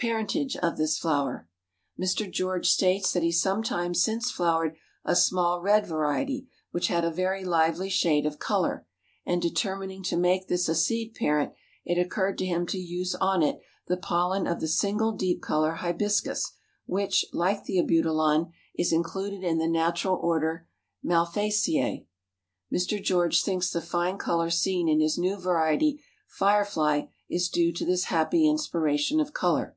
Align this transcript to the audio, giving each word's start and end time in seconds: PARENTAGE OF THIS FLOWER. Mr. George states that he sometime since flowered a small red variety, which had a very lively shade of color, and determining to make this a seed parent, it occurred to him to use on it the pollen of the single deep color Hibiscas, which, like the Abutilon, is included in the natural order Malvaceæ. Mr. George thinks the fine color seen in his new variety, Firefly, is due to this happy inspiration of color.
PARENTAGE 0.00 0.56
OF 0.58 0.76
THIS 0.76 0.96
FLOWER. 0.96 1.48
Mr. 2.00 2.30
George 2.30 2.70
states 2.70 3.12
that 3.12 3.24
he 3.24 3.32
sometime 3.32 3.94
since 3.94 4.30
flowered 4.30 4.76
a 5.04 5.16
small 5.16 5.60
red 5.60 5.88
variety, 5.88 6.46
which 6.70 6.86
had 6.86 7.04
a 7.04 7.10
very 7.10 7.44
lively 7.44 7.88
shade 7.90 8.24
of 8.24 8.38
color, 8.38 8.86
and 9.26 9.42
determining 9.42 10.04
to 10.04 10.16
make 10.16 10.46
this 10.46 10.68
a 10.68 10.74
seed 10.76 11.14
parent, 11.14 11.52
it 11.84 11.98
occurred 11.98 12.38
to 12.38 12.46
him 12.46 12.64
to 12.66 12.78
use 12.78 13.16
on 13.16 13.42
it 13.42 13.60
the 13.88 13.96
pollen 13.96 14.46
of 14.46 14.60
the 14.60 14.68
single 14.68 15.10
deep 15.10 15.42
color 15.42 15.74
Hibiscas, 15.78 16.52
which, 16.86 17.24
like 17.32 17.64
the 17.64 17.78
Abutilon, 17.80 18.52
is 18.76 18.92
included 18.92 19.42
in 19.42 19.58
the 19.58 19.66
natural 19.66 20.14
order 20.22 20.68
Malvaceæ. 21.04 22.06
Mr. 22.72 23.02
George 23.02 23.42
thinks 23.42 23.68
the 23.72 23.80
fine 23.82 24.16
color 24.16 24.48
seen 24.48 24.88
in 24.88 25.00
his 25.00 25.18
new 25.18 25.36
variety, 25.36 26.00
Firefly, 26.28 27.06
is 27.28 27.48
due 27.48 27.72
to 27.72 27.84
this 27.84 28.04
happy 28.04 28.48
inspiration 28.48 29.18
of 29.18 29.32
color. 29.32 29.74